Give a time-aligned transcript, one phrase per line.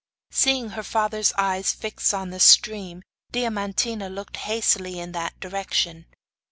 [0.31, 6.07] Seeing her father's eyes fixed on the stream, Diamantina looked hastily in that direction.